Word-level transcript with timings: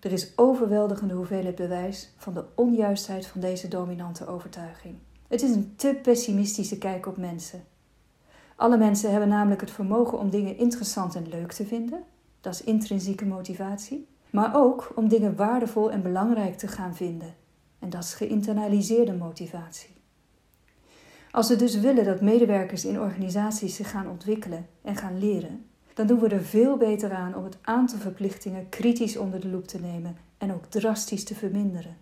Er 0.08 0.14
is 0.14 0.32
overweldigende 0.36 1.14
hoeveelheid 1.14 1.54
bewijs 1.54 2.12
van 2.16 2.34
de 2.34 2.44
onjuistheid 2.54 3.26
van 3.26 3.40
deze 3.40 3.68
dominante 3.68 4.26
overtuiging. 4.26 4.94
Het 5.26 5.42
is 5.42 5.50
een 5.50 5.72
te 5.76 5.98
pessimistische 6.02 6.78
kijk 6.78 7.06
op 7.06 7.16
mensen. 7.16 7.64
Alle 8.56 8.76
mensen 8.76 9.10
hebben 9.10 9.28
namelijk 9.28 9.60
het 9.60 9.70
vermogen 9.70 10.18
om 10.18 10.30
dingen 10.30 10.56
interessant 10.56 11.14
en 11.14 11.28
leuk 11.28 11.52
te 11.52 11.66
vinden, 11.66 12.02
dat 12.40 12.54
is 12.54 12.64
intrinsieke 12.64 13.26
motivatie, 13.26 14.08
maar 14.30 14.56
ook 14.56 14.92
om 14.94 15.08
dingen 15.08 15.36
waardevol 15.36 15.90
en 15.90 16.02
belangrijk 16.02 16.56
te 16.58 16.68
gaan 16.68 16.94
vinden, 16.94 17.34
en 17.78 17.90
dat 17.90 18.02
is 18.02 18.14
geïnternaliseerde 18.14 19.14
motivatie. 19.14 19.96
Als 21.30 21.48
we 21.48 21.56
dus 21.56 21.80
willen 21.80 22.04
dat 22.04 22.20
medewerkers 22.20 22.84
in 22.84 23.00
organisaties 23.00 23.76
zich 23.76 23.90
gaan 23.90 24.08
ontwikkelen 24.08 24.66
en 24.82 24.96
gaan 24.96 25.18
leren, 25.18 25.66
dan 25.98 26.06
doen 26.06 26.18
we 26.18 26.28
er 26.28 26.44
veel 26.44 26.76
beter 26.76 27.12
aan 27.12 27.34
om 27.34 27.44
het 27.44 27.58
aantal 27.62 27.98
verplichtingen 27.98 28.68
kritisch 28.68 29.16
onder 29.16 29.40
de 29.40 29.48
loep 29.48 29.66
te 29.66 29.80
nemen 29.80 30.16
en 30.36 30.52
ook 30.52 30.64
drastisch 30.64 31.24
te 31.24 31.34
verminderen. 31.34 31.96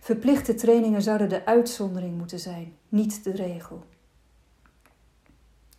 Verplichte 0.00 0.54
trainingen 0.54 1.02
zouden 1.02 1.28
de 1.28 1.46
uitzondering 1.46 2.18
moeten 2.18 2.38
zijn, 2.38 2.72
niet 2.88 3.24
de 3.24 3.30
regel. 3.30 3.82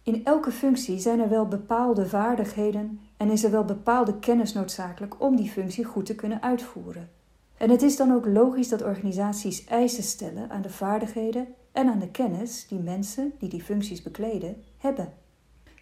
In 0.04 0.26
elke 0.26 0.52
functie 0.52 1.00
zijn 1.00 1.20
er 1.20 1.30
wel 1.30 1.48
bepaalde 1.48 2.06
vaardigheden 2.06 3.00
en 3.18 3.32
is 3.32 3.44
er 3.44 3.52
wel 3.52 3.66
bepaalde 3.66 4.20
kennis 4.20 4.54
noodzakelijk 4.54 5.22
om 5.22 5.36
die 5.36 5.50
functie 5.50 5.84
goed 5.84 6.06
te 6.06 6.16
kunnen 6.16 6.42
uitvoeren. 6.42 7.10
En 7.58 7.70
het 7.70 7.82
is 7.82 7.98
dan 7.98 8.14
ook 8.14 8.26
logisch 8.26 8.70
dat 8.70 8.84
organisaties 8.84 9.66
eisen 9.66 10.04
stellen 10.04 10.50
aan 10.50 10.62
de 10.62 10.70
vaardigheden 10.70 11.48
en 11.72 11.88
aan 11.88 12.00
de 12.00 12.12
kennis 12.12 12.68
die 12.68 12.80
mensen 12.80 13.34
die 13.40 13.50
die 13.50 13.64
functies 13.64 14.02
bekleden 14.02 14.64
hebben. 14.78 15.14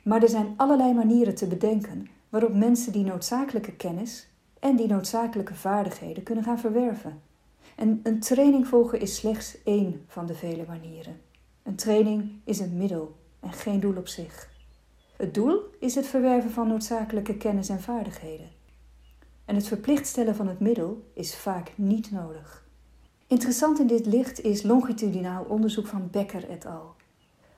Maar 0.07 0.21
er 0.23 0.29
zijn 0.29 0.53
allerlei 0.57 0.93
manieren 0.93 1.35
te 1.35 1.47
bedenken 1.47 2.07
waarop 2.29 2.53
mensen 2.53 2.91
die 2.91 3.03
noodzakelijke 3.03 3.71
kennis 3.71 4.27
en 4.59 4.75
die 4.75 4.87
noodzakelijke 4.87 5.53
vaardigheden 5.53 6.23
kunnen 6.23 6.43
gaan 6.43 6.59
verwerven. 6.59 7.21
En 7.75 7.99
een 8.03 8.19
training 8.19 8.67
volgen 8.67 8.99
is 8.99 9.15
slechts 9.15 9.57
één 9.63 10.05
van 10.07 10.25
de 10.25 10.33
vele 10.33 10.63
manieren. 10.67 11.21
Een 11.63 11.75
training 11.75 12.31
is 12.43 12.59
een 12.59 12.77
middel 12.77 13.15
en 13.39 13.51
geen 13.51 13.79
doel 13.79 13.97
op 13.97 14.07
zich. 14.07 14.49
Het 15.17 15.33
doel 15.33 15.61
is 15.79 15.95
het 15.95 16.07
verwerven 16.07 16.51
van 16.51 16.67
noodzakelijke 16.67 17.37
kennis 17.37 17.69
en 17.69 17.81
vaardigheden. 17.81 18.49
En 19.45 19.55
het 19.55 19.67
verplicht 19.67 20.07
stellen 20.07 20.35
van 20.35 20.47
het 20.47 20.59
middel 20.59 21.03
is 21.13 21.35
vaak 21.35 21.71
niet 21.75 22.11
nodig. 22.11 22.65
Interessant 23.27 23.79
in 23.79 23.87
dit 23.87 24.05
licht 24.05 24.43
is 24.43 24.63
longitudinaal 24.63 25.43
onderzoek 25.43 25.87
van 25.87 26.07
Becker 26.11 26.49
et 26.49 26.65
al. 26.65 26.95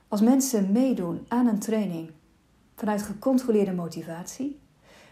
Als 0.08 0.20
mensen 0.20 0.72
meedoen 0.72 1.24
aan 1.28 1.46
een 1.46 1.58
training 1.58 2.10
vanuit 2.80 3.02
gecontroleerde 3.02 3.72
motivatie, 3.72 4.60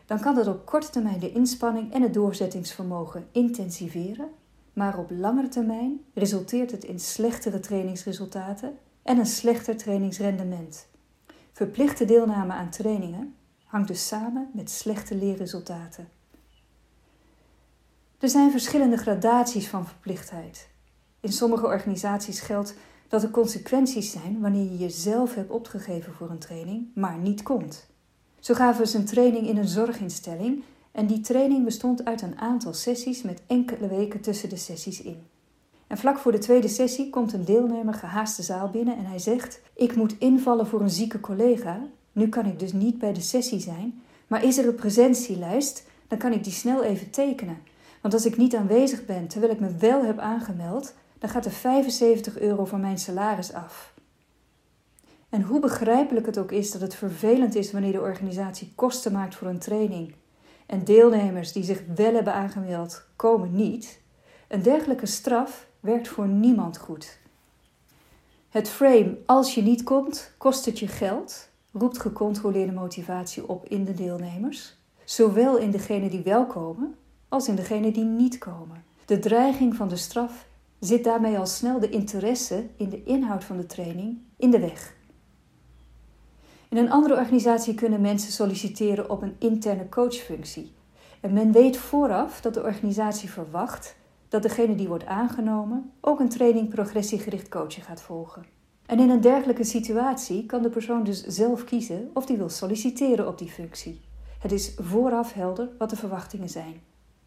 dan 0.06 0.20
kan 0.20 0.34
dat 0.34 0.46
op 0.46 0.66
korte 0.66 0.90
termijn 0.90 1.18
de 1.18 1.32
inspanning 1.32 1.92
en 1.92 2.02
het 2.02 2.14
doorzettingsvermogen 2.14 3.26
intensiveren, 3.32 4.28
maar 4.72 4.98
op 4.98 5.10
langere 5.10 5.48
termijn 5.48 6.04
resulteert 6.14 6.70
het 6.70 6.84
in 6.84 7.00
slechtere 7.00 7.60
trainingsresultaten 7.60 8.78
en 9.02 9.18
een 9.18 9.26
slechter 9.26 9.76
trainingsrendement. 9.76 10.86
Verplichte 11.52 12.04
deelname 12.04 12.52
aan 12.52 12.70
trainingen 12.70 13.34
hangt 13.64 13.88
dus 13.88 14.06
samen 14.06 14.50
met 14.52 14.70
slechte 14.70 15.14
leerresultaten. 15.14 16.08
Er 18.18 18.28
zijn 18.28 18.50
verschillende 18.50 18.96
gradaties 18.96 19.68
van 19.68 19.86
verplichtheid. 19.86 20.68
In 21.20 21.32
sommige 21.32 21.66
organisaties 21.66 22.40
geldt 22.40 22.74
dat 23.08 23.22
er 23.22 23.30
consequenties 23.30 24.10
zijn 24.10 24.40
wanneer 24.40 24.64
je 24.64 24.76
jezelf 24.76 25.34
hebt 25.34 25.50
opgegeven 25.50 26.12
voor 26.12 26.30
een 26.30 26.38
training, 26.38 26.86
maar 26.94 27.18
niet 27.18 27.42
komt. 27.42 27.86
Zo 28.40 28.54
gaven 28.54 28.86
ze 28.86 28.98
een 28.98 29.04
training 29.04 29.48
in 29.48 29.56
een 29.56 29.68
zorginstelling 29.68 30.62
en 30.92 31.06
die 31.06 31.20
training 31.20 31.64
bestond 31.64 32.04
uit 32.04 32.22
een 32.22 32.38
aantal 32.38 32.74
sessies 32.74 33.22
met 33.22 33.42
enkele 33.46 33.88
weken 33.88 34.20
tussen 34.20 34.48
de 34.48 34.56
sessies 34.56 35.02
in. 35.02 35.22
En 35.86 35.98
vlak 35.98 36.18
voor 36.18 36.32
de 36.32 36.38
tweede 36.38 36.68
sessie 36.68 37.10
komt 37.10 37.32
een 37.32 37.44
deelnemer 37.44 37.94
gehaast 37.94 38.36
de 38.36 38.42
zaal 38.42 38.70
binnen 38.70 38.96
en 38.96 39.04
hij 39.04 39.18
zegt: 39.18 39.60
Ik 39.74 39.96
moet 39.96 40.18
invallen 40.18 40.66
voor 40.66 40.80
een 40.80 40.90
zieke 40.90 41.20
collega. 41.20 41.86
Nu 42.12 42.28
kan 42.28 42.46
ik 42.46 42.58
dus 42.58 42.72
niet 42.72 42.98
bij 42.98 43.12
de 43.12 43.20
sessie 43.20 43.60
zijn, 43.60 44.02
maar 44.26 44.44
is 44.44 44.58
er 44.58 44.66
een 44.66 44.74
presentielijst? 44.74 45.86
Dan 46.08 46.18
kan 46.18 46.32
ik 46.32 46.44
die 46.44 46.52
snel 46.52 46.82
even 46.82 47.10
tekenen. 47.10 47.58
Want 48.02 48.14
als 48.14 48.26
ik 48.26 48.36
niet 48.36 48.56
aanwezig 48.56 49.04
ben 49.04 49.28
terwijl 49.28 49.52
ik 49.52 49.60
me 49.60 49.76
wel 49.78 50.04
heb 50.04 50.18
aangemeld, 50.18 50.94
dan 51.18 51.30
gaat 51.30 51.44
er 51.44 51.50
75 51.50 52.38
euro 52.38 52.64
van 52.64 52.80
mijn 52.80 52.98
salaris 52.98 53.52
af. 53.52 53.94
En 55.28 55.42
hoe 55.42 55.60
begrijpelijk 55.60 56.26
het 56.26 56.38
ook 56.38 56.52
is 56.52 56.70
dat 56.70 56.80
het 56.80 56.94
vervelend 56.94 57.54
is 57.54 57.72
wanneer 57.72 57.92
de 57.92 58.00
organisatie 58.00 58.72
kosten 58.74 59.12
maakt 59.12 59.34
voor 59.34 59.48
een 59.48 59.58
training 59.58 60.14
en 60.66 60.84
deelnemers 60.84 61.52
die 61.52 61.64
zich 61.64 61.82
wel 61.94 62.14
hebben 62.14 62.34
aangemeld 62.34 63.02
komen 63.16 63.54
niet, 63.54 64.00
een 64.48 64.62
dergelijke 64.62 65.06
straf 65.06 65.66
werkt 65.80 66.08
voor 66.08 66.28
niemand 66.28 66.78
goed. 66.78 67.18
Het 68.48 68.68
frame 68.68 69.18
als 69.26 69.54
je 69.54 69.62
niet 69.62 69.82
komt, 69.82 70.32
kost 70.38 70.64
het 70.64 70.78
je 70.78 70.88
geld, 70.88 71.48
roept 71.72 71.98
gecontroleerde 71.98 72.72
motivatie 72.72 73.48
op 73.48 73.66
in 73.66 73.84
de 73.84 73.94
deelnemers, 73.94 74.76
zowel 75.04 75.56
in 75.56 75.70
degenen 75.70 76.10
die 76.10 76.22
wel 76.22 76.46
komen 76.46 76.94
als 77.28 77.48
in 77.48 77.54
degenen 77.54 77.92
die 77.92 78.04
niet 78.04 78.38
komen. 78.38 78.84
De 79.04 79.18
dreiging 79.18 79.76
van 79.76 79.88
de 79.88 79.96
straf 79.96 80.46
zit 80.80 81.04
daarmee 81.04 81.38
al 81.38 81.46
snel 81.46 81.80
de 81.80 81.90
interesse 81.90 82.66
in 82.76 82.88
de 82.88 83.04
inhoud 83.04 83.44
van 83.44 83.56
de 83.56 83.66
training 83.66 84.18
in 84.36 84.50
de 84.50 84.58
weg. 84.58 84.96
In 86.68 86.76
een 86.76 86.90
andere 86.90 87.16
organisatie 87.16 87.74
kunnen 87.74 88.00
mensen 88.00 88.32
solliciteren 88.32 89.10
op 89.10 89.22
een 89.22 89.36
interne 89.38 89.88
coachfunctie. 89.88 90.72
En 91.20 91.32
men 91.32 91.52
weet 91.52 91.76
vooraf 91.76 92.40
dat 92.40 92.54
de 92.54 92.62
organisatie 92.62 93.30
verwacht 93.30 93.96
dat 94.28 94.42
degene 94.42 94.74
die 94.74 94.88
wordt 94.88 95.06
aangenomen 95.06 95.92
ook 96.00 96.20
een 96.20 96.28
training 96.28 96.68
progressiegericht 96.68 97.48
coachen 97.48 97.82
gaat 97.82 98.02
volgen. 98.02 98.44
En 98.86 99.00
in 99.00 99.10
een 99.10 99.20
dergelijke 99.20 99.64
situatie 99.64 100.46
kan 100.46 100.62
de 100.62 100.68
persoon 100.68 101.04
dus 101.04 101.24
zelf 101.24 101.64
kiezen 101.64 102.10
of 102.14 102.26
die 102.26 102.36
wil 102.36 102.48
solliciteren 102.48 103.28
op 103.28 103.38
die 103.38 103.50
functie. 103.50 104.00
Het 104.38 104.52
is 104.52 104.72
vooraf 104.76 105.32
helder 105.32 105.68
wat 105.78 105.90
de 105.90 105.96
verwachtingen 105.96 106.48
zijn. 106.48 106.80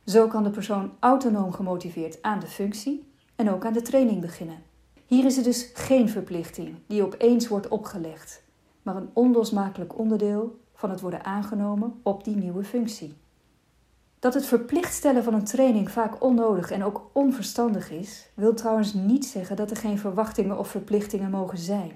Zo 0.06 0.28
kan 0.28 0.44
de 0.44 0.50
persoon 0.50 0.92
autonoom 1.00 1.52
gemotiveerd 1.52 2.22
aan 2.22 2.40
de 2.40 2.48
functie 2.48 3.11
en 3.42 3.54
ook 3.54 3.66
aan 3.66 3.74
de 3.74 3.82
training 3.82 4.22
beginnen. 4.22 4.64
Hier 5.06 5.26
is 5.26 5.38
er 5.38 5.44
dus 5.44 5.72
geen 5.74 6.10
verplichting 6.10 6.76
die 6.88 7.04
opeens 7.04 7.48
wordt 7.48 7.68
opgelegd, 7.68 8.44
maar 8.82 8.96
een 8.96 9.10
onlosmakelijk 9.14 9.98
onderdeel 9.98 10.60
van 10.74 10.90
het 10.90 11.02
worden 11.02 11.26
aangenomen 11.26 12.00
op 12.04 12.24
die 12.24 12.36
nieuwe 12.36 12.64
functie. 12.64 13.14
Dat 14.20 14.34
het 14.34 14.46
verplicht 14.46 14.94
stellen 14.94 15.24
van 15.24 15.34
een 15.34 15.44
training 15.44 15.92
vaak 15.92 16.24
onnodig 16.24 16.72
en 16.72 16.84
ook 16.84 17.10
onverstandig 17.14 17.92
is, 17.92 18.30
wil 18.34 18.54
trouwens 18.54 18.94
niet 18.94 19.26
zeggen 19.26 19.56
dat 19.56 19.72
er 19.72 19.78
geen 19.78 20.00
verwachtingen 20.00 20.58
of 20.58 20.68
verplichtingen 20.68 21.32
mogen 21.32 21.58
zijn. 21.58 21.92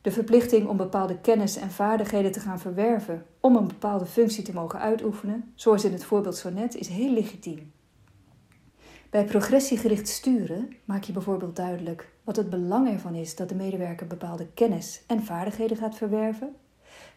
De 0.00 0.10
verplichting 0.10 0.68
om 0.68 0.76
bepaalde 0.76 1.18
kennis 1.20 1.56
en 1.56 1.70
vaardigheden 1.70 2.32
te 2.32 2.40
gaan 2.40 2.60
verwerven 2.60 3.26
om 3.40 3.56
een 3.56 3.66
bepaalde 3.66 4.06
functie 4.06 4.44
te 4.44 4.52
mogen 4.52 4.80
uitoefenen, 4.80 5.52
zoals 5.54 5.84
in 5.84 5.92
het 5.92 6.04
voorbeeld 6.04 6.36
zo 6.36 6.50
net, 6.50 6.74
is 6.74 6.88
heel 6.88 7.12
legitiem. 7.12 7.72
Bij 9.10 9.24
progressiegericht 9.24 10.08
sturen 10.08 10.76
maak 10.84 11.02
je 11.02 11.12
bijvoorbeeld 11.12 11.56
duidelijk 11.56 12.08
wat 12.24 12.36
het 12.36 12.50
belang 12.50 12.88
ervan 12.88 13.14
is 13.14 13.36
dat 13.36 13.48
de 13.48 13.54
medewerker 13.54 14.06
bepaalde 14.06 14.46
kennis 14.54 15.02
en 15.06 15.24
vaardigheden 15.24 15.76
gaat 15.76 15.96
verwerven, 15.96 16.56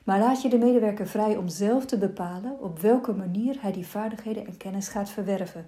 maar 0.03 0.19
laat 0.19 0.41
je 0.41 0.49
de 0.49 0.57
medewerker 0.57 1.07
vrij 1.07 1.37
om 1.37 1.47
zelf 1.47 1.85
te 1.85 1.97
bepalen 1.97 2.59
op 2.59 2.79
welke 2.79 3.13
manier 3.13 3.57
hij 3.61 3.71
die 3.71 3.87
vaardigheden 3.87 4.47
en 4.47 4.57
kennis 4.57 4.87
gaat 4.87 5.09
verwerven. 5.09 5.67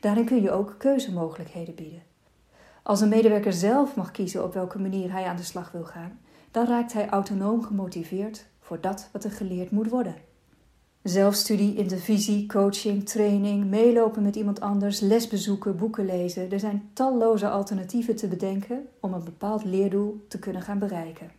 Daarin 0.00 0.24
kun 0.24 0.42
je 0.42 0.50
ook 0.50 0.74
keuzemogelijkheden 0.78 1.74
bieden. 1.74 2.02
Als 2.82 3.00
een 3.00 3.08
medewerker 3.08 3.52
zelf 3.52 3.96
mag 3.96 4.10
kiezen 4.10 4.44
op 4.44 4.54
welke 4.54 4.78
manier 4.78 5.12
hij 5.12 5.24
aan 5.24 5.36
de 5.36 5.42
slag 5.42 5.70
wil 5.70 5.84
gaan, 5.84 6.20
dan 6.50 6.66
raakt 6.66 6.92
hij 6.92 7.08
autonoom 7.08 7.62
gemotiveerd 7.62 8.46
voor 8.60 8.80
dat 8.80 9.08
wat 9.12 9.24
er 9.24 9.30
geleerd 9.30 9.70
moet 9.70 9.88
worden. 9.88 10.14
Zelfstudie, 11.02 11.74
intervisie, 11.74 12.46
coaching, 12.46 13.08
training, 13.08 13.64
meelopen 13.64 14.22
met 14.22 14.36
iemand 14.36 14.60
anders, 14.60 15.00
lesbezoeken, 15.00 15.76
boeken 15.76 16.06
lezen. 16.06 16.50
Er 16.50 16.60
zijn 16.60 16.90
talloze 16.92 17.48
alternatieven 17.48 18.16
te 18.16 18.28
bedenken 18.28 18.88
om 19.00 19.12
een 19.12 19.24
bepaald 19.24 19.64
leerdoel 19.64 20.24
te 20.28 20.38
kunnen 20.38 20.62
gaan 20.62 20.78
bereiken. 20.78 21.30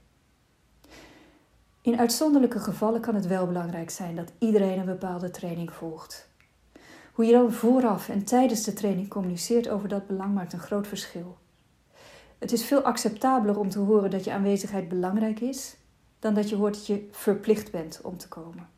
In 1.82 2.00
uitzonderlijke 2.00 2.60
gevallen 2.60 3.02
kan 3.02 3.16
het 3.16 3.28
wel 3.28 3.48
belangrijk 3.48 3.90
zijn 3.90 4.16
dat 4.16 4.32
iedereen 4.38 4.80
een 4.80 4.86
bepaalde 4.86 5.32
training 5.32 5.74
volgt. 5.74 6.28
Hoe 7.14 7.26
je 7.26 7.32
dan 7.32 7.52
vooraf 7.52 8.10
en 8.10 8.24
tijdens 8.24 8.64
de 8.64 8.74
training 8.74 9.08
communiceert 9.08 9.70
over 9.70 9.90
dat 9.90 10.08
belang 10.08 10.34
maakt 10.34 10.54
een 10.54 10.60
groot 10.60 10.88
verschil. 10.88 11.38
Het 12.38 12.52
is 12.52 12.66
veel 12.66 12.82
acceptabeler 12.82 13.60
om 13.60 13.70
te 13.70 13.80
horen 13.80 14.10
dat 14.10 14.24
je 14.24 14.32
aanwezigheid 14.32 14.88
belangrijk 14.90 15.40
is, 15.40 15.76
dan 16.20 16.34
dat 16.34 16.50
je 16.50 16.56
hoort 16.56 16.74
dat 16.74 16.88
je 16.88 17.08
verplicht 17.12 17.72
bent 17.72 18.00
om 18.02 18.18
te 18.18 18.28
komen. 18.28 18.73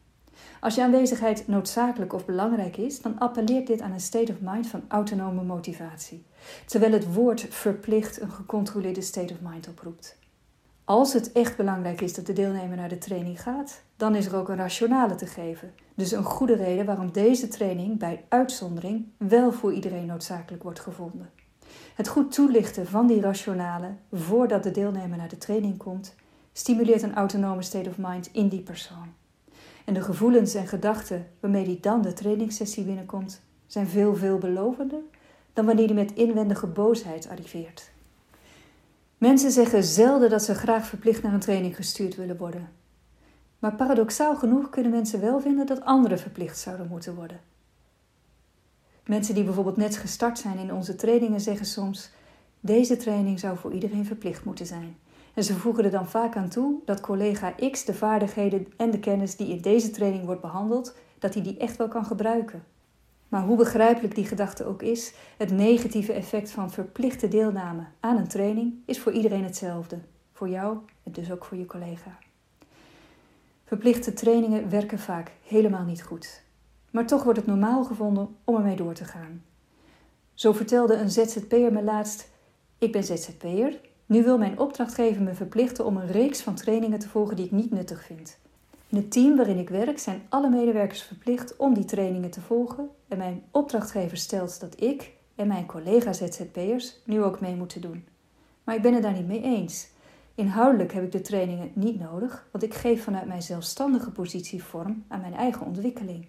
Als 0.60 0.76
je 0.76 0.84
aanwezigheid 0.84 1.48
noodzakelijk 1.48 2.14
of 2.14 2.26
belangrijk 2.26 2.78
is, 2.78 3.02
dan 3.02 3.20
appelleert 3.20 3.68
dit 3.68 3.82
aan 3.82 3.92
een 3.92 4.00
state 4.00 4.32
of 4.32 4.38
mind 4.42 4.68
van 4.68 4.84
autonome 4.88 5.44
motivatie, 5.44 6.26
terwijl 6.66 6.92
het 6.92 7.14
woord 7.14 7.46
verplicht 7.50 8.22
een 8.22 8.32
gecontroleerde 8.32 9.02
state 9.02 9.34
of 9.34 9.40
mind 9.42 9.68
oproept. 9.68 10.18
Als 10.86 11.14
het 11.14 11.32
echt 11.32 11.58
belangrijk 11.58 12.02
is 12.02 12.14
dat 12.14 12.26
de 12.26 12.34
deelnemer 12.34 12.78
naar 12.78 12.90
de 12.90 12.98
training 12.98 13.42
gaat, 13.42 13.82
dan 13.96 14.16
is 14.16 14.26
er 14.26 14.36
ook 14.36 14.50
een 14.50 14.56
rationale 14.56 15.16
te 15.16 15.26
geven. 15.26 15.74
Dus 15.96 16.12
een 16.12 16.24
goede 16.24 16.56
reden 16.56 16.86
waarom 16.86 17.12
deze 17.12 17.48
training 17.48 18.00
bij 18.00 18.26
uitzondering 18.30 19.06
wel 19.18 19.52
voor 19.52 19.74
iedereen 19.74 20.06
noodzakelijk 20.06 20.64
wordt 20.64 20.80
gevonden. 20.80 21.30
Het 21.96 22.08
goed 22.08 22.32
toelichten 22.32 22.88
van 22.88 23.08
die 23.08 23.22
rationale 23.22 23.96
voordat 24.12 24.64
de 24.64 24.72
deelnemer 24.72 25.18
naar 25.18 25.30
de 25.30 25.38
training 25.38 25.78
komt, 25.78 26.16
stimuleert 26.54 27.02
een 27.02 27.16
autonome 27.16 27.62
state 27.62 27.90
of 27.90 27.98
mind 27.98 28.30
in 28.32 28.48
die 28.48 28.62
persoon. 28.62 29.14
En 29.86 29.94
de 29.94 30.02
gevoelens 30.02 30.54
en 30.54 30.68
gedachten 30.68 31.28
waarmee 31.40 31.64
die 31.64 31.80
dan 31.80 32.02
de 32.02 32.14
trainingssessie 32.14 32.84
binnenkomt, 32.84 33.42
zijn 33.68 33.88
veel 33.88 34.16
veelbelovender 34.16 35.02
dan 35.54 35.66
wanneer 35.66 35.88
die 35.88 35.96
met 35.96 36.14
inwendige 36.14 36.68
boosheid 36.68 37.30
arriveert. 37.30 37.92
Mensen 39.18 39.52
zeggen 39.52 39.84
zelden 39.84 40.30
dat 40.30 40.44
ze 40.44 40.56
graag 40.56 40.86
verplicht 40.86 41.24
naar 41.24 41.34
een 41.34 41.40
training 41.40 41.76
gestuurd 41.76 42.16
willen 42.16 42.38
worden. 42.38 42.70
Maar 43.60 43.76
paradoxaal 43.76 44.36
genoeg 44.36 44.70
kunnen 44.70 44.92
mensen 44.92 45.22
wel 45.22 45.42
vinden 45.42 45.66
dat 45.66 45.86
anderen 45.86 46.20
verplicht 46.20 46.60
zouden 46.60 46.88
moeten 46.88 47.16
worden. 47.16 47.40
Mensen 49.06 49.36
die 49.36 49.44
bijvoorbeeld 49.44 49.78
net 49.78 49.98
gestart 49.98 50.40
zijn 50.40 50.58
in 50.58 50.74
onze 50.74 50.96
trainingen 50.96 51.42
zeggen 51.42 51.66
soms: 51.66 52.10
deze 52.60 52.98
training 52.98 53.40
zou 53.40 53.58
voor 53.58 53.74
iedereen 53.74 54.06
verplicht 54.06 54.44
moeten 54.44 54.66
zijn. 54.66 54.98
En 55.36 55.44
ze 55.44 55.54
voegen 55.54 55.84
er 55.84 55.92
dan 55.92 56.08
vaak 56.08 56.36
aan 56.36 56.50
toe 56.50 56.82
dat 56.86 57.02
collega 57.02 57.56
X 57.72 57.86
de 57.86 57.94
vaardigheden 57.94 58.68
en 58.78 58.92
de 58.92 59.00
kennis 59.00 59.36
die 59.36 59.48
in 59.48 59.62
deze 59.62 59.90
training 59.90 60.26
wordt 60.26 60.42
behandeld, 60.42 60.96
dat 61.20 61.34
hij 61.34 61.44
die 61.44 61.58
echt 61.58 61.78
wel 61.78 61.88
kan 61.88 62.06
gebruiken. 62.06 62.64
Maar 63.28 63.44
hoe 63.44 63.58
begrijpelijk 63.58 64.16
die 64.16 64.26
gedachte 64.26 64.66
ook 64.66 64.82
is, 64.82 65.14
het 65.38 65.52
negatieve 65.52 66.14
effect 66.14 66.52
van 66.52 66.72
verplichte 66.72 67.28
deelname 67.28 67.86
aan 68.00 68.18
een 68.18 68.28
training 68.28 68.74
is 68.86 69.00
voor 69.00 69.12
iedereen 69.12 69.44
hetzelfde. 69.44 70.00
Voor 70.32 70.50
jou 70.50 70.78
en 71.04 71.12
dus 71.12 71.32
ook 71.32 71.46
voor 71.46 71.58
je 71.58 71.66
collega. 71.66 72.18
Verplichte 73.66 74.14
trainingen 74.14 74.70
werken 74.70 75.00
vaak 75.00 75.32
helemaal 75.44 75.84
niet 75.84 76.04
goed. 76.04 76.44
Maar 76.92 77.06
toch 77.06 77.24
wordt 77.24 77.40
het 77.40 77.48
normaal 77.48 77.84
gevonden 77.84 78.36
om 78.44 78.56
ermee 78.56 78.76
door 78.76 78.94
te 78.94 79.06
gaan. 79.06 79.44
Zo 80.34 80.52
vertelde 80.52 80.96
een 80.96 81.12
ZZP'er 81.12 81.72
me 81.72 81.84
laatst: 81.84 82.30
Ik 82.78 82.92
ben 82.92 83.04
ZZP'er. 83.04 83.80
Nu 84.06 84.24
wil 84.24 84.38
mijn 84.38 84.60
opdrachtgever 84.60 85.22
me 85.22 85.34
verplichten 85.34 85.86
om 85.86 85.98
een 85.98 86.12
reeks 86.12 86.42
van 86.42 86.56
trainingen 86.56 87.00
te 87.00 87.10
volgen 87.10 87.36
die 87.36 87.46
ik 87.46 87.52
niet 87.52 87.72
nuttig 87.72 88.04
vind. 88.04 88.38
In 88.88 88.98
het 88.98 89.12
team 89.12 89.36
waarin 89.36 89.58
ik 89.58 89.70
werk 89.70 90.00
zijn 90.00 90.22
alle 90.30 90.50
medewerkers 90.50 91.02
verplicht 91.02 91.56
om 91.58 91.74
die 91.74 91.86
trainingen 91.86 92.30
te 92.30 92.42
volgen 92.42 92.90
en 93.08 93.18
mijn 93.18 93.44
opdrachtgever 93.52 94.18
stelt 94.18 94.60
dat 94.60 94.82
ik 94.82 95.12
en 95.36 95.48
mijn 95.48 95.66
collega 95.66 96.14
ZZP'ers 96.14 97.00
nu 97.06 97.24
ook 97.24 97.40
mee 97.40 97.56
moeten 97.56 97.82
doen. 97.82 98.06
Maar 98.64 98.76
ik 98.76 98.82
ben 98.82 98.94
het 98.94 99.04
daar 99.04 99.14
niet 99.14 99.28
mee 99.28 99.42
eens. 99.42 99.88
Inhoudelijk 100.36 100.94
heb 100.94 101.04
ik 101.04 101.12
de 101.12 101.22
trainingen 101.22 101.72
niet 101.74 102.00
nodig, 102.00 102.48
want 102.52 102.64
ik 102.64 102.74
geef 102.74 103.04
vanuit 103.04 103.28
mijn 103.28 103.42
zelfstandige 103.42 104.12
positie 104.12 104.64
vorm 104.64 105.04
aan 105.08 105.22
mijn 105.22 105.34
eigen 105.34 105.66
ontwikkeling. 105.66 106.28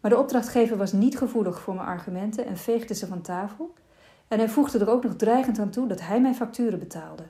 Maar 0.00 0.10
de 0.10 0.18
opdrachtgever 0.18 0.76
was 0.76 0.92
niet 0.92 1.18
gevoelig 1.18 1.60
voor 1.60 1.74
mijn 1.74 1.86
argumenten 1.86 2.46
en 2.46 2.56
veegde 2.56 2.94
ze 2.94 3.06
van 3.06 3.20
tafel. 3.20 3.74
En 4.28 4.38
hij 4.38 4.48
voegde 4.48 4.78
er 4.78 4.90
ook 4.90 5.02
nog 5.02 5.16
dreigend 5.16 5.58
aan 5.58 5.70
toe 5.70 5.86
dat 5.86 6.00
hij 6.00 6.20
mijn 6.20 6.34
facturen 6.34 6.78
betaalde. 6.78 7.22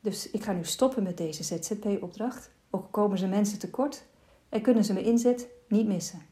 Dus 0.00 0.30
ik 0.30 0.42
ga 0.44 0.52
nu 0.52 0.64
stoppen 0.64 1.02
met 1.02 1.16
deze 1.16 1.42
ZZP-opdracht 1.42 2.50
ook 2.70 2.92
komen 2.92 3.18
ze 3.18 3.26
mensen 3.26 3.58
tekort 3.58 4.04
en 4.48 4.62
kunnen 4.62 4.84
ze 4.84 4.92
mijn 4.92 5.04
inzet 5.04 5.48
niet 5.68 5.86
missen. 5.86 6.22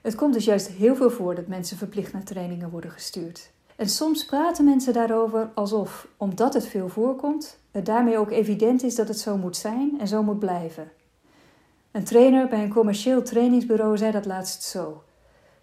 Het 0.00 0.14
komt 0.14 0.34
dus 0.34 0.44
juist 0.44 0.68
heel 0.68 0.96
veel 0.96 1.10
voor 1.10 1.34
dat 1.34 1.46
mensen 1.46 1.76
verplicht 1.76 2.12
naar 2.12 2.24
trainingen 2.24 2.70
worden 2.70 2.90
gestuurd. 2.90 3.50
En 3.76 3.88
soms 3.88 4.24
praten 4.24 4.64
mensen 4.64 4.92
daarover 4.92 5.50
alsof, 5.54 6.08
omdat 6.16 6.54
het 6.54 6.66
veel 6.66 6.88
voorkomt, 6.88 7.58
het 7.70 7.86
daarmee 7.86 8.18
ook 8.18 8.30
evident 8.30 8.82
is 8.82 8.94
dat 8.94 9.08
het 9.08 9.18
zo 9.18 9.36
moet 9.36 9.56
zijn 9.56 10.00
en 10.00 10.08
zo 10.08 10.22
moet 10.22 10.38
blijven. 10.38 10.90
Een 11.90 12.04
trainer 12.04 12.48
bij 12.48 12.62
een 12.62 12.72
commercieel 12.72 13.22
trainingsbureau 13.22 13.96
zei 13.96 14.12
dat 14.12 14.26
laatst 14.26 14.62
zo. 14.62 15.02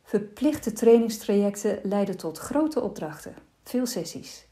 Verplichte 0.03 0.73
trainingstrajecten 0.73 1.79
leiden 1.83 2.17
tot 2.17 2.37
grote 2.37 2.81
opdrachten, 2.81 3.35
veel 3.63 3.85
sessies. 3.85 4.45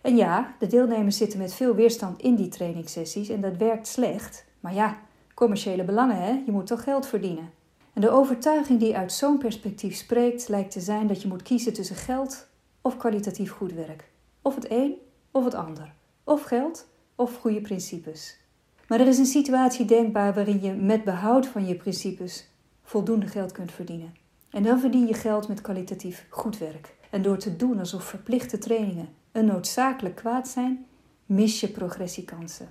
En 0.00 0.16
ja, 0.16 0.54
de 0.58 0.66
deelnemers 0.66 1.16
zitten 1.16 1.38
met 1.38 1.54
veel 1.54 1.74
weerstand 1.74 2.20
in 2.20 2.34
die 2.34 2.48
trainingssessies 2.48 3.28
en 3.28 3.40
dat 3.40 3.56
werkt 3.56 3.86
slecht. 3.86 4.44
Maar 4.60 4.74
ja, 4.74 4.98
commerciële 5.34 5.84
belangen, 5.84 6.16
hè? 6.16 6.42
Je 6.46 6.52
moet 6.52 6.66
toch 6.66 6.82
geld 6.82 7.06
verdienen. 7.06 7.50
En 7.92 8.00
de 8.00 8.10
overtuiging 8.10 8.80
die 8.80 8.96
uit 8.96 9.12
zo'n 9.12 9.38
perspectief 9.38 9.96
spreekt, 9.96 10.48
lijkt 10.48 10.70
te 10.70 10.80
zijn 10.80 11.06
dat 11.06 11.22
je 11.22 11.28
moet 11.28 11.42
kiezen 11.42 11.72
tussen 11.72 11.96
geld 11.96 12.46
of 12.80 12.96
kwalitatief 12.96 13.50
goed 13.50 13.72
werk. 13.72 14.04
Of 14.42 14.54
het 14.54 14.70
een 14.70 14.94
of 15.30 15.44
het 15.44 15.54
ander. 15.54 15.92
Of 16.24 16.42
geld 16.42 16.86
of 17.14 17.36
goede 17.36 17.60
principes. 17.60 18.38
Maar 18.88 19.00
er 19.00 19.06
is 19.06 19.18
een 19.18 19.26
situatie 19.26 19.84
denkbaar 19.84 20.34
waarin 20.34 20.62
je 20.62 20.72
met 20.72 21.04
behoud 21.04 21.46
van 21.46 21.66
je 21.66 21.74
principes 21.74 22.48
voldoende 22.82 23.26
geld 23.26 23.52
kunt 23.52 23.72
verdienen. 23.72 24.14
En 24.54 24.62
dan 24.62 24.80
verdien 24.80 25.06
je 25.06 25.14
geld 25.14 25.48
met 25.48 25.60
kwalitatief 25.60 26.26
goed 26.28 26.58
werk. 26.58 26.94
En 27.10 27.22
door 27.22 27.38
te 27.38 27.56
doen 27.56 27.78
alsof 27.78 28.04
verplichte 28.04 28.58
trainingen 28.58 29.08
een 29.32 29.44
noodzakelijk 29.44 30.14
kwaad 30.14 30.48
zijn, 30.48 30.86
mis 31.26 31.60
je 31.60 31.68
progressiekansen. 31.68 32.68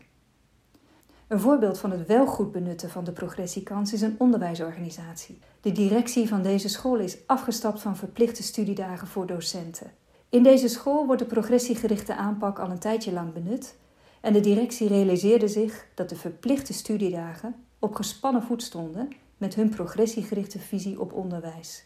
Een 1.27 1.39
voorbeeld 1.39 1.79
van 1.79 1.91
het 1.91 2.07
wel 2.07 2.25
goed 2.25 2.51
benutten 2.51 2.89
van 2.89 3.03
de 3.03 3.11
progressiekans 3.11 3.93
is 3.93 4.01
een 4.01 4.15
onderwijsorganisatie. 4.17 5.39
De 5.61 5.71
directie 5.71 6.27
van 6.27 6.41
deze 6.41 6.69
school 6.69 6.97
is 6.97 7.17
afgestapt 7.25 7.81
van 7.81 7.95
verplichte 7.95 8.43
studiedagen 8.43 9.07
voor 9.07 9.27
docenten. 9.27 9.91
In 10.29 10.43
deze 10.43 10.67
school 10.67 11.05
wordt 11.05 11.21
de 11.21 11.27
progressiegerichte 11.27 12.15
aanpak 12.15 12.59
al 12.59 12.69
een 12.69 12.79
tijdje 12.79 13.11
lang 13.11 13.33
benut 13.33 13.75
en 14.21 14.33
de 14.33 14.39
directie 14.39 14.87
realiseerde 14.87 15.47
zich 15.47 15.87
dat 15.93 16.09
de 16.09 16.15
verplichte 16.15 16.73
studiedagen 16.73 17.55
op 17.79 17.95
gespannen 17.95 18.43
voet 18.43 18.63
stonden 18.63 19.09
met 19.43 19.55
hun 19.55 19.69
progressiegerichte 19.69 20.59
visie 20.59 20.99
op 20.99 21.13
onderwijs. 21.13 21.85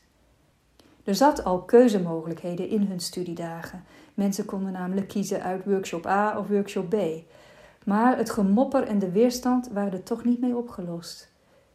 Er 1.04 1.16
zat 1.16 1.44
al 1.44 1.62
keuzemogelijkheden 1.62 2.70
in 2.70 2.82
hun 2.82 3.00
studiedagen. 3.00 3.84
Mensen 4.14 4.46
konden 4.46 4.72
namelijk 4.72 5.08
kiezen 5.08 5.44
uit 5.44 5.66
workshop 5.66 6.06
A 6.06 6.40
of 6.40 6.48
workshop 6.48 6.90
B. 6.90 6.96
Maar 7.86 8.18
het 8.18 8.30
gemopper 8.30 8.84
en 8.84 9.00
de 9.00 9.12
weerstand 9.12 9.70
waren 9.74 9.92
er 9.92 10.04
toch 10.04 10.24
niet 10.24 10.42
mee 10.42 10.56
opgelost. 10.56 11.32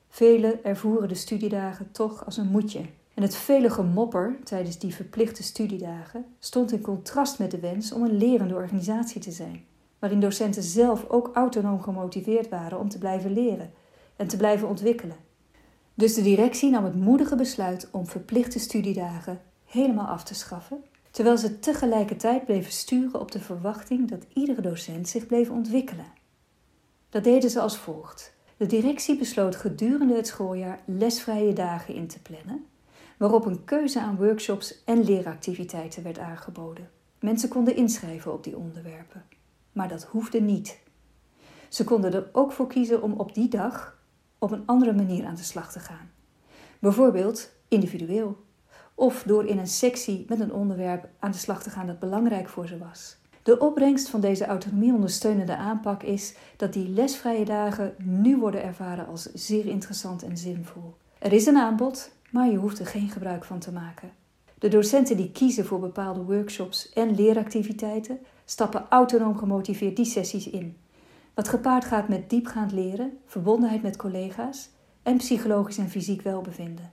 Velen 0.09 0.65
ervoeren 0.65 1.09
de 1.09 1.15
studiedagen 1.15 1.93
toch 1.93 2.25
als 2.25 2.37
een 2.37 2.51
moedje. 2.51 2.81
En 3.15 3.23
het 3.23 3.35
vele 3.35 3.71
gemopper 3.71 4.37
tijdens 4.45 4.79
die 4.79 4.95
verplichte 4.95 5.43
studiedagen 5.43 6.25
stond 6.39 6.73
in 6.73 6.81
contrast 6.81 7.39
met 7.39 7.51
de 7.51 7.61
wens 7.61 7.93
om 7.93 8.03
een 8.03 8.17
lerende 8.17 8.55
organisatie 8.55 9.21
te 9.21 9.31
zijn, 9.31 9.65
waarin 9.99 10.21
docenten 10.21 10.63
zelf 10.63 11.09
ook 11.09 11.31
autonoom 11.35 11.83
gemotiveerd 11.83 12.49
waren 12.49 12.79
om 12.79 12.89
te 12.89 12.99
blijven 12.99 13.33
leren 13.33 13.73
en 14.17 14.27
te 14.27 14.37
blijven 14.37 14.69
ontwikkelen. 14.69 15.31
Dus 15.95 16.15
de 16.15 16.23
directie 16.23 16.71
nam 16.71 16.85
het 16.85 16.95
moedige 16.95 17.37
besluit 17.37 17.89
om 17.91 18.07
verplichte 18.07 18.59
studiedagen 18.59 19.41
helemaal 19.65 20.07
af 20.07 20.25
te 20.25 20.35
schaffen, 20.35 20.85
terwijl 21.11 21.39
ze 21.39 21.59
tegelijkertijd 21.59 22.45
bleven 22.45 22.73
sturen 22.73 23.21
op 23.21 23.31
de 23.31 23.41
verwachting 23.41 24.09
dat 24.09 24.27
iedere 24.35 24.61
docent 24.61 25.09
zich 25.09 25.27
bleef 25.27 25.51
ontwikkelen. 25.51 26.13
Dat 27.09 27.25
deden 27.25 27.51
ze 27.51 27.61
als 27.61 27.77
volgt. 27.77 28.35
De 28.57 28.67
directie 28.67 29.19
besloot 29.19 29.57
gedurende 29.57 30.15
het 30.15 30.27
schooljaar 30.27 30.81
lesvrije 30.85 31.53
dagen 31.53 31.95
in 31.95 32.07
te 32.07 32.23
plannen, 32.23 32.65
waarop 33.17 33.47
een 33.47 33.65
keuze 33.65 34.01
aan 34.01 34.17
workshops 34.17 34.85
en 34.85 35.05
leeractiviteiten 35.05 36.03
werd 36.03 36.19
aangeboden. 36.19 36.91
Mensen 37.21 37.49
konden 37.49 37.77
inschrijven 37.77 38.33
op 38.33 38.45
die 38.45 38.57
onderwerpen, 38.57 39.25
maar 39.73 39.89
dat 39.89 40.03
hoefde 40.03 40.41
niet. 40.41 40.79
Ze 41.69 41.85
konden 41.85 42.13
er 42.13 42.29
ook 42.33 42.53
voor 42.53 42.67
kiezen 42.67 43.03
om 43.03 43.13
op 43.13 43.35
die 43.35 43.49
dag 43.49 44.02
op 44.43 44.53
een 44.53 44.63
andere 44.67 44.93
manier 44.93 45.25
aan 45.25 45.35
de 45.35 45.43
slag 45.43 45.73
te 45.73 45.81
gaan. 45.81 46.11
Bijvoorbeeld 46.79 47.51
individueel, 47.69 48.37
of 48.95 49.23
door 49.27 49.47
in 49.47 49.59
een 49.59 49.67
sectie 49.67 50.25
met 50.29 50.41
een 50.41 50.53
onderwerp 50.53 51.09
aan 51.19 51.31
de 51.31 51.39
slag 51.39 51.63
te 51.63 51.71
gaan 51.71 51.87
dat 51.87 51.99
belangrijk 51.99 52.49
voor 52.49 52.67
ze 52.67 52.79
was. 52.79 53.17
De 53.43 53.59
opbrengst 53.59 54.09
van 54.09 54.21
deze 54.21 54.47
autonomie-ondersteunende 54.47 55.57
aanpak 55.57 56.03
is 56.03 56.35
dat 56.57 56.73
die 56.73 56.89
lesvrije 56.89 57.45
dagen 57.45 57.95
nu 57.99 58.37
worden 58.37 58.63
ervaren 58.63 59.07
als 59.07 59.33
zeer 59.33 59.67
interessant 59.67 60.23
en 60.23 60.37
zinvol. 60.37 60.95
Er 61.19 61.33
is 61.33 61.47
een 61.47 61.57
aanbod, 61.57 62.11
maar 62.31 62.51
je 62.51 62.57
hoeft 62.57 62.79
er 62.79 62.87
geen 62.87 63.11
gebruik 63.11 63.45
van 63.45 63.59
te 63.59 63.73
maken. 63.73 64.11
De 64.59 64.69
docenten 64.69 65.17
die 65.17 65.31
kiezen 65.31 65.65
voor 65.65 65.81
bepaalde 65.81 66.23
workshops 66.23 66.93
en 66.93 67.15
leeractiviteiten 67.15 68.19
stappen 68.45 68.87
autonoom 68.89 69.37
gemotiveerd 69.37 69.97
die 69.97 70.05
sessies 70.05 70.51
in. 70.51 70.77
Wat 71.35 71.49
gepaard 71.49 71.85
gaat 71.85 72.09
met 72.09 72.31
diepgaand 72.31 72.73
leren, 72.73 73.19
verbondenheid 73.27 73.83
met 73.83 73.97
collega's 73.97 74.71
en 75.03 75.17
psychologisch 75.17 75.79
en 75.79 75.89
fysiek 75.89 76.23
welbevinden. 76.23 76.91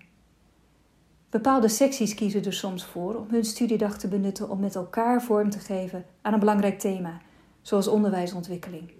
Bepaalde 1.29 1.67
secties 1.67 2.13
kiezen 2.13 2.46
er 2.46 2.53
soms 2.53 2.86
voor 2.86 3.15
om 3.15 3.27
hun 3.29 3.46
studiedag 3.46 3.98
te 3.98 4.08
benutten 4.08 4.50
om 4.50 4.60
met 4.60 4.75
elkaar 4.75 5.24
vorm 5.24 5.50
te 5.50 5.60
geven 5.60 6.05
aan 6.22 6.34
een 6.34 6.39
belangrijk 6.39 6.79
thema, 6.79 7.22
zoals 7.62 7.88
onderwijsontwikkeling. 7.88 8.91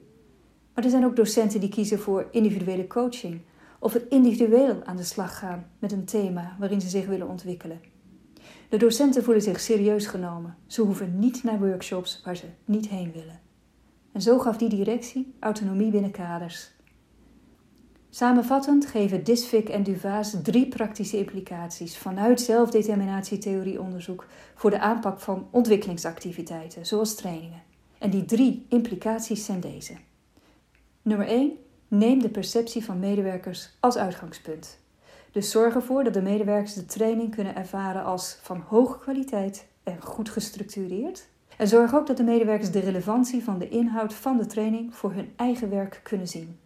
Maar 0.74 0.84
er 0.84 0.90
zijn 0.90 1.06
ook 1.06 1.16
docenten 1.16 1.60
die 1.60 1.70
kiezen 1.70 2.00
voor 2.00 2.28
individuele 2.32 2.88
coaching 2.88 3.42
of 3.80 3.94
het 3.94 4.08
individueel 4.10 4.84
aan 4.84 4.98
de 4.98 5.04
slag 5.04 5.38
gaan 5.38 5.70
met 5.80 5.92
een 5.92 6.06
thema 6.06 6.56
waarin 6.60 6.82
ze 6.82 6.90
zich 6.90 7.06
willen 7.06 7.28
ontwikkelen. 7.28 7.82
De 8.70 8.78
docenten 8.78 9.24
voelen 9.24 9.44
zich 9.44 9.60
serieus 9.60 10.06
genomen. 10.06 10.56
Ze 10.68 10.82
hoeven 10.82 11.20
niet 11.20 11.44
naar 11.44 11.60
workshops 11.60 12.22
waar 12.26 12.36
ze 12.36 12.46
niet 12.66 12.90
heen 12.90 13.12
willen. 13.12 13.40
En 14.20 14.26
zo 14.26 14.40
gaf 14.40 14.58
die 14.58 14.70
directie 14.70 15.34
autonomie 15.40 15.92
binnen 15.92 16.12
kaders. 16.12 16.72
Samenvattend 18.10 18.86
geven 18.86 19.24
Disfik 19.24 19.70
en 19.70 19.84
Duvaas 19.84 20.36
drie 20.44 20.68
praktische 20.68 21.18
implicaties 21.18 21.98
vanuit 21.98 22.42
zelfdeterminatietheorieonderzoek 22.42 24.28
voor 24.56 24.70
de 24.70 24.80
aanpak 24.80 25.20
van 25.20 25.48
ontwikkelingsactiviteiten, 25.52 26.86
zoals 26.86 27.16
trainingen. 27.16 27.62
En 27.98 28.10
die 28.10 28.26
drie 28.26 28.66
implicaties 28.70 29.46
zijn 29.46 29.60
deze. 29.60 29.94
Nummer 31.02 31.28
1. 31.28 31.52
Neem 31.88 32.22
de 32.22 32.30
perceptie 32.30 32.86
van 32.86 33.00
medewerkers 33.00 33.78
als 33.80 33.98
uitgangspunt. 33.98 34.80
Dus 35.32 35.52
zorg 35.52 35.76
ervoor 35.76 36.04
dat 36.04 36.14
de 36.14 36.22
medewerkers 36.22 36.74
de 36.74 36.86
training 36.86 37.36
kunnen 37.36 37.56
ervaren 37.56 38.04
als 38.04 38.40
van 38.42 38.64
hoge 38.68 39.00
kwaliteit 39.00 39.68
en 39.84 40.02
goed 40.02 40.30
gestructureerd. 40.30 41.28
En 41.60 41.68
zorg 41.68 41.96
ook 41.96 42.08
dat 42.08 42.18
de 42.18 42.24
medewerkers 42.24 42.72
de 42.72 42.80
relevantie 42.80 43.44
van 43.44 43.60
de 43.60 43.70
inhoud 43.70 44.14
van 44.14 44.38
de 44.38 44.46
training 44.46 44.96
voor 44.96 45.14
hun 45.14 45.34
eigen 45.36 45.70
werk 45.70 46.00
kunnen 46.04 46.28
zien. 46.28 46.60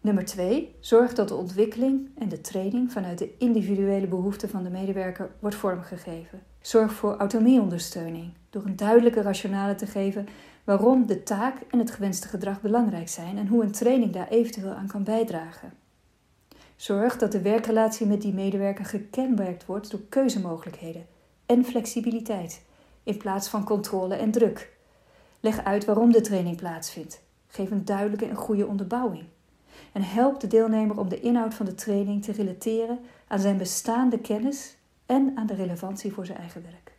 Nummer 0.00 0.24
2. 0.24 0.74
Zorg 0.80 1.14
dat 1.14 1.28
de 1.28 1.34
ontwikkeling 1.34 2.08
en 2.18 2.28
de 2.28 2.40
training 2.40 2.92
vanuit 2.92 3.18
de 3.18 3.34
individuele 3.38 4.06
behoeften 4.06 4.48
van 4.48 4.62
de 4.62 4.70
medewerker 4.70 5.30
wordt 5.40 5.56
vormgegeven. 5.56 6.42
Zorg 6.60 6.92
voor 6.92 7.16
autonomieondersteuning 7.16 8.32
door 8.50 8.64
een 8.64 8.76
duidelijke 8.76 9.22
rationale 9.22 9.74
te 9.74 9.86
geven 9.86 10.26
waarom 10.64 11.06
de 11.06 11.22
taak 11.22 11.56
en 11.70 11.78
het 11.78 11.90
gewenste 11.90 12.28
gedrag 12.28 12.60
belangrijk 12.60 13.08
zijn 13.08 13.38
en 13.38 13.46
hoe 13.46 13.62
een 13.62 13.72
training 13.72 14.12
daar 14.12 14.28
eventueel 14.28 14.72
aan 14.72 14.88
kan 14.88 15.04
bijdragen. 15.04 15.72
Zorg 16.76 17.18
dat 17.18 17.32
de 17.32 17.42
werkrelatie 17.42 18.06
met 18.06 18.22
die 18.22 18.34
medewerker 18.34 18.84
gekenmerkt 18.84 19.66
wordt 19.66 19.90
door 19.90 20.02
keuzemogelijkheden 20.08 21.06
en 21.46 21.64
flexibiliteit 21.64 22.62
in 23.04 23.16
plaats 23.16 23.48
van 23.48 23.64
controle 23.64 24.14
en 24.14 24.30
druk. 24.30 24.72
Leg 25.40 25.64
uit 25.64 25.84
waarom 25.84 26.12
de 26.12 26.20
training 26.20 26.56
plaatsvindt. 26.56 27.22
Geef 27.46 27.70
een 27.70 27.84
duidelijke 27.84 28.26
en 28.26 28.36
goede 28.36 28.66
onderbouwing. 28.66 29.24
En 29.92 30.02
help 30.02 30.40
de 30.40 30.46
deelnemer 30.46 30.98
om 30.98 31.08
de 31.08 31.20
inhoud 31.20 31.54
van 31.54 31.66
de 31.66 31.74
training 31.74 32.24
te 32.24 32.32
relateren 32.32 32.98
aan 33.28 33.40
zijn 33.40 33.56
bestaande 33.56 34.18
kennis 34.18 34.76
en 35.06 35.32
aan 35.34 35.46
de 35.46 35.54
relevantie 35.54 36.12
voor 36.12 36.26
zijn 36.26 36.38
eigen 36.38 36.62
werk. 36.62 36.92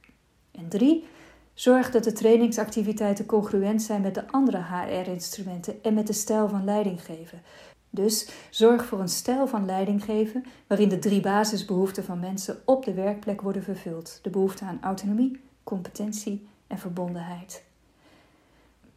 En 0.51 0.67
drie, 0.67 1.07
zorg 1.53 1.91
dat 1.91 2.03
de 2.03 2.11
trainingsactiviteiten 2.11 3.25
congruent 3.25 3.81
zijn 3.81 4.01
met 4.01 4.13
de 4.13 4.27
andere 4.31 4.63
HR-instrumenten 4.63 5.83
en 5.83 5.93
met 5.93 6.07
de 6.07 6.13
stijl 6.13 6.47
van 6.47 6.63
leidinggeven. 6.63 7.41
Dus 7.89 8.29
zorg 8.49 8.85
voor 8.85 8.99
een 8.99 9.09
stijl 9.09 9.47
van 9.47 9.65
leidinggeven 9.65 10.45
waarin 10.67 10.89
de 10.89 10.99
drie 10.99 11.21
basisbehoeften 11.21 12.03
van 12.03 12.19
mensen 12.19 12.57
op 12.65 12.85
de 12.85 12.93
werkplek 12.93 13.41
worden 13.41 13.63
vervuld: 13.63 14.19
de 14.21 14.29
behoefte 14.29 14.65
aan 14.65 14.79
autonomie, 14.81 15.41
competentie 15.65 16.47
en 16.67 16.77
verbondenheid. 16.77 17.63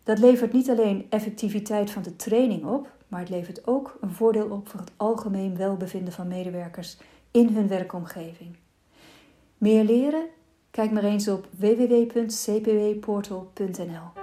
Dat 0.03 0.19
levert 0.19 0.53
niet 0.53 0.71
alleen 0.71 1.07
effectiviteit 1.11 1.91
van 1.91 2.03
de 2.03 2.17
training 2.17 2.65
op, 2.65 2.93
maar 3.09 3.21
het 3.21 3.29
levert 3.29 3.67
ook 3.67 3.99
een 4.01 4.13
voordeel 4.13 4.51
op 4.51 4.69
voor 4.69 4.81
het 4.81 4.93
algemeen 4.97 5.57
welbevinden 5.57 6.13
van 6.13 6.29
medewerkers 6.29 6.97
in 7.31 7.49
hun 7.49 7.69
werkomgeving. 7.69 8.57
Meer 9.59 9.85
leren? 9.85 10.27
Kijk 10.71 10.91
maar 10.91 11.05
eens 11.05 11.29
op 11.29 11.49
www.cpwportal.nl. 11.59 14.18